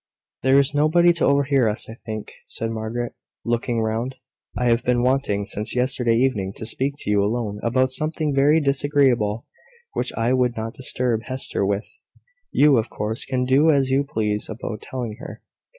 [0.41, 3.13] "There is nobody to overhear us, I think," said Margaret,
[3.45, 4.15] looking round.
[4.57, 8.59] "I have been wanting, since yesterday evening, to speak to you alone about something very
[8.59, 9.45] disagreeable,
[9.93, 11.85] which I would not disturb Hester with.
[12.51, 15.43] You, of course, can do as you please about telling her."